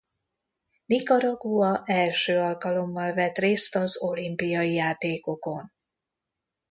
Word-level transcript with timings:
Nicaragua 0.85 1.81
első 1.85 2.37
alkalommal 2.39 3.13
vett 3.13 3.37
részt 3.37 3.75
az 3.75 4.01
olimpiai 4.01 4.73
játékokon. 4.73 5.73